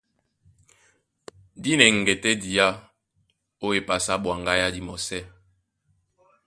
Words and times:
Di 1.61 1.71
nɛŋgɛ́ 1.79 2.15
tɛ́ 2.23 2.37
diá 2.41 2.67
ó 3.65 3.67
epasi 3.79 4.09
á 4.13 4.21
ɓwaŋgá 4.23 4.53
yá 4.61 4.67
dimɔsɛ́. 4.75 5.21